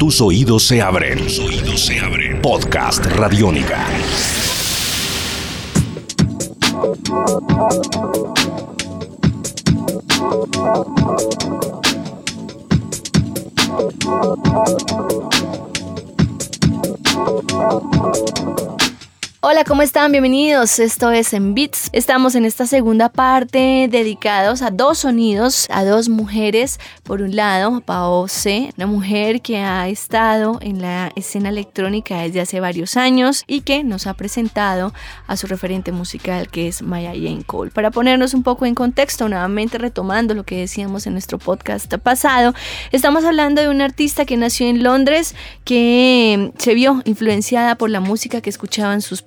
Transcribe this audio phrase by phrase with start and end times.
[0.00, 1.18] Tus oídos se abren.
[1.18, 2.40] Tus oídos se abren.
[2.40, 3.86] Podcast Radiónica.
[19.42, 20.12] Hola, ¿cómo están?
[20.12, 20.78] Bienvenidos.
[20.80, 21.88] Esto es En Beats.
[21.94, 26.78] Estamos en esta segunda parte dedicados a dos sonidos, a dos mujeres.
[27.04, 32.42] Por un lado, Pao C, una mujer que ha estado en la escena electrónica desde
[32.42, 34.92] hace varios años y que nos ha presentado
[35.26, 37.70] a su referente musical que es Maya Jane Cole.
[37.70, 42.52] Para ponernos un poco en contexto, nuevamente retomando lo que decíamos en nuestro podcast pasado,
[42.92, 48.00] estamos hablando de una artista que nació en Londres, que se vio influenciada por la
[48.00, 49.22] música que escuchaban sus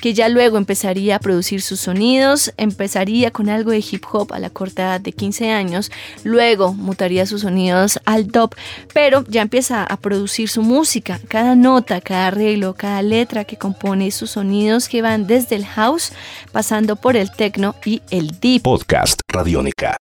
[0.00, 4.38] que ya luego empezaría a producir sus sonidos, empezaría con algo de hip hop a
[4.38, 5.90] la corta edad de 15 años,
[6.24, 8.54] luego mutaría sus sonidos al top,
[8.92, 14.10] pero ya empieza a producir su música, cada nota, cada arreglo, cada letra que compone
[14.10, 16.12] sus sonidos que van desde el house,
[16.52, 18.62] pasando por el techno y el deep.
[18.62, 19.96] Podcast Radiónica.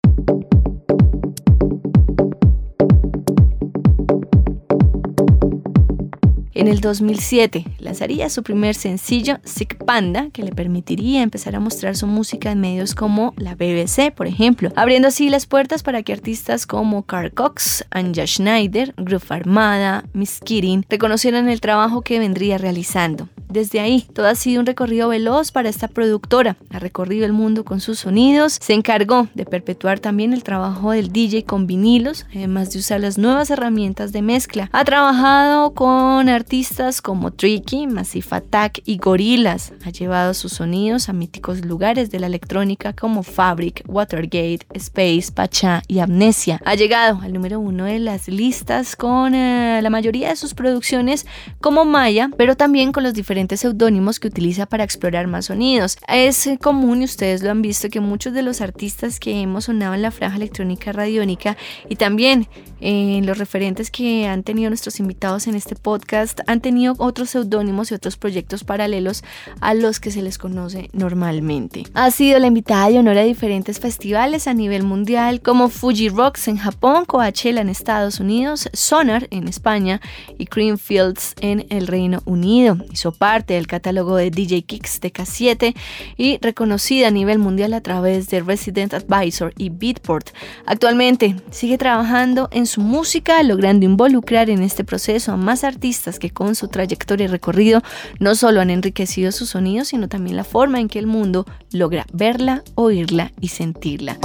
[6.53, 11.97] En el 2007 lanzaría su primer sencillo, Sick Panda, que le permitiría empezar a mostrar
[11.97, 16.12] su música en medios como la BBC, por ejemplo, abriendo así las puertas para que
[16.12, 22.59] artistas como Carl Cox, Anja Schneider, Groove Armada, Miss Kidding reconocieran el trabajo que vendría
[22.59, 23.29] realizando.
[23.51, 26.56] Desde ahí, todo ha sido un recorrido veloz para esta productora.
[26.70, 31.12] Ha recorrido el mundo con sus sonidos, se encargó de perpetuar también el trabajo del
[31.12, 34.70] DJ con vinilos, además de usar las nuevas herramientas de mezcla.
[34.73, 39.73] Ha trabajado con artistas como Tricky, Massive Attack y Gorillaz.
[39.85, 45.83] Ha llevado sus sonidos a míticos lugares de la electrónica como Fabric, Watergate, Space, Pacha
[45.89, 46.61] y Amnesia.
[46.64, 51.27] Ha llegado al número uno de las listas con eh, la mayoría de sus producciones
[51.61, 55.98] como Maya, pero también con los diferentes seudónimos que utiliza para explorar más sonidos.
[56.08, 59.95] Es común, y ustedes lo han visto, que muchos de los artistas que hemos sonado
[59.95, 61.56] en la franja electrónica radiónica
[61.89, 62.48] y también
[62.80, 67.91] en los referentes que han tenido nuestros invitados en este podcast han tenido otros seudónimos
[67.91, 69.23] y otros proyectos paralelos
[69.61, 71.85] a los que se les conoce normalmente.
[71.95, 76.48] Ha sido la invitada de honor a diferentes festivales a nivel mundial como Fuji Rocks
[76.48, 80.01] en Japón, Coachella en Estados Unidos, Sonar en España
[80.39, 82.79] y Creamfields en el Reino Unido.
[82.91, 85.74] Hizo parte del catálogo de DJ Kicks de K7
[86.17, 90.30] y reconocida a nivel mundial a través de Resident Advisor y Beatport.
[90.67, 96.31] Actualmente sigue trabajando en su música, logrando involucrar en este proceso a más artistas que
[96.31, 97.83] con su trayectoria y recorrido
[98.20, 102.07] no solo han enriquecido su sonido, sino también la forma en que el mundo logra
[102.13, 104.19] verla, oírla y sentirla.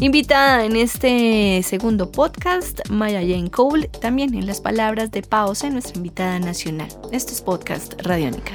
[0.00, 5.96] Invitada en este segundo podcast, Maya Jane Cole, también en las palabras de Pausa, nuestra
[5.96, 6.88] invitada nacional.
[7.10, 8.52] Esto es Podcast Radiónica.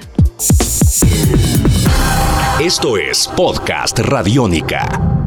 [2.62, 5.19] Esto es Podcast Radiónica.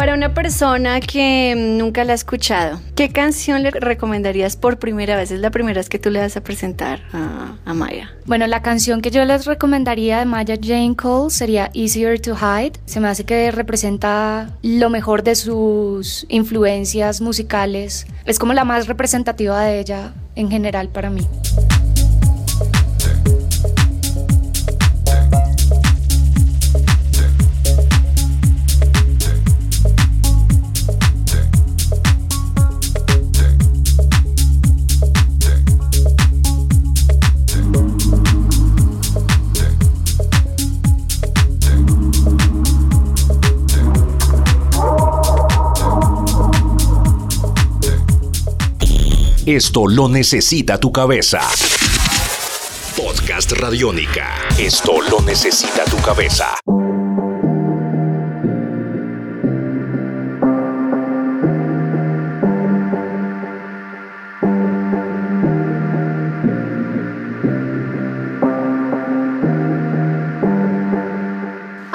[0.00, 5.30] Para una persona que nunca la ha escuchado, ¿qué canción le recomendarías por primera vez?
[5.30, 8.10] Es la primera vez que tú le vas a presentar a, Maya.
[8.24, 12.80] Bueno, la canción que yo les recomendaría de Maya Jane Cole sería Easier to Hide.
[12.86, 18.06] Se me hace que representa lo mejor de sus influencias musicales.
[18.24, 21.28] Es como la más representativa de ella en general para mí.
[49.50, 51.40] Esto lo necesita tu cabeza.
[52.96, 54.28] Podcast Radiónica.
[54.56, 56.54] Esto lo necesita tu cabeza.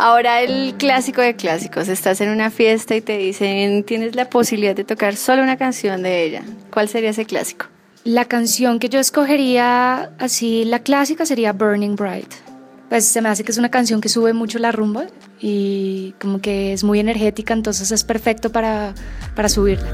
[0.07, 4.75] Ahora el clásico de clásicos, estás en una fiesta y te dicen, tienes la posibilidad
[4.75, 6.43] de tocar solo una canción de ella.
[6.69, 7.65] ¿Cuál sería ese clásico?
[8.03, 12.31] La canción que yo escogería así, la clásica sería Burning Bright.
[12.87, 15.07] pues se me hace que es una canción que sube mucho la rumba
[15.41, 18.93] y como que es muy energética, entonces es perfecto para,
[19.35, 19.91] para subirla.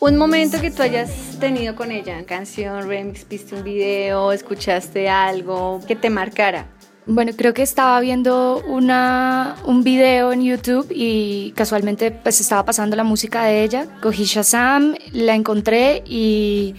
[0.00, 1.10] Un momento que tú hayas
[1.40, 6.68] tenido con ella, canción, remix, viste un video, escuchaste algo que te marcara.
[7.04, 12.96] Bueno, creo que estaba viendo una, un video en YouTube y casualmente pues estaba pasando
[12.96, 13.88] la música de ella.
[14.00, 16.74] Cogí Shazam, la encontré y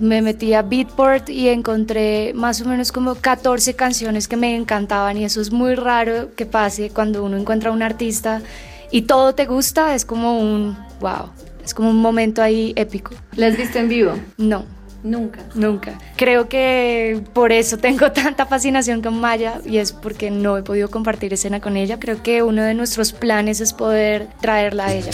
[0.00, 5.16] me metí a Beatport y encontré más o menos como 14 canciones que me encantaban
[5.16, 8.42] y eso es muy raro que pase cuando uno encuentra a un artista
[8.90, 11.30] y todo te gusta, es como un wow,
[11.68, 13.14] es como un momento ahí épico.
[13.36, 14.14] ¿La has visto en vivo?
[14.38, 14.64] No.
[15.02, 15.40] Nunca.
[15.54, 15.98] Nunca.
[16.16, 20.90] Creo que por eso tengo tanta fascinación con Maya y es porque no he podido
[20.90, 22.00] compartir escena con ella.
[22.00, 25.10] Creo que uno de nuestros planes es poder traerla a ella.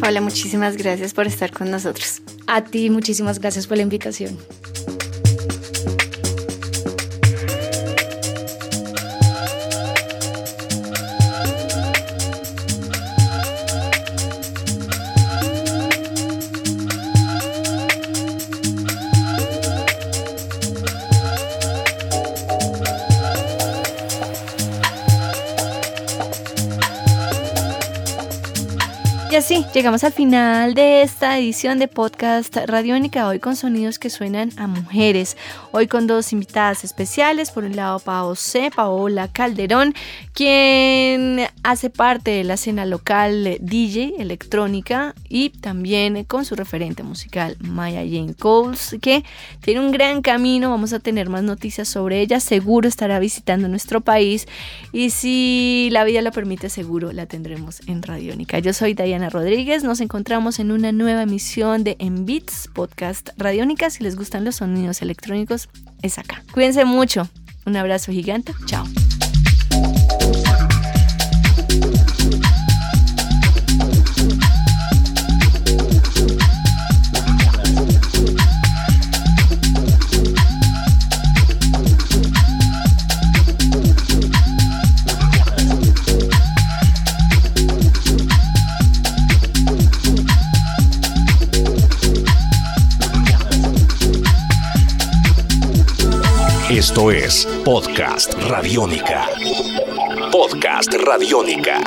[0.00, 2.22] Paula, muchísimas gracias por estar con nosotros.
[2.48, 4.36] A ti, muchísimas gracias por la invitación.
[29.32, 34.10] Y así llegamos al final de esta edición de podcast Radiónica, hoy con sonidos que
[34.10, 35.38] suenan a mujeres.
[35.70, 38.34] Hoy con dos invitadas especiales, por un lado Pao
[38.76, 39.94] Paola Calderón,
[40.34, 47.56] quien hace parte de la escena local DJ electrónica y también con su referente musical
[47.58, 49.24] Maya Jane Coles, que
[49.62, 54.02] tiene un gran camino, vamos a tener más noticias sobre ella, seguro estará visitando nuestro
[54.02, 54.46] país
[54.92, 58.58] y si la vida lo permite, seguro la tendremos en Radiónica.
[58.58, 59.82] Yo soy Diana Rodríguez.
[59.82, 63.90] Nos encontramos en una nueva emisión de En Beats, podcast Radiónica.
[63.90, 65.68] Si les gustan los sonidos electrónicos,
[66.02, 66.42] es acá.
[66.52, 67.28] Cuídense mucho.
[67.66, 68.54] Un abrazo gigante.
[68.66, 68.84] Chao.
[96.72, 99.28] Esto es Podcast Radiónica.
[100.32, 101.82] Podcast Radiónica.